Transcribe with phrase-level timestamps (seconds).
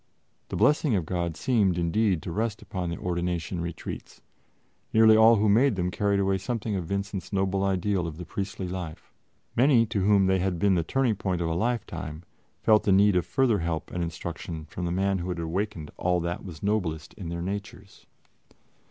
[0.49, 4.19] The blessing of God seemed, indeed, to rest upon the ordination retreats;
[4.91, 8.67] nearly all who made them carried away something of Vincent's noble ideal of the priestly
[8.67, 9.13] life.
[9.55, 12.23] Many to whom they had been the turning point of a lifetime,
[12.63, 16.19] felt the need of further help and instruction from the man who had awakened all
[16.21, 18.07] that was noblest in their natures.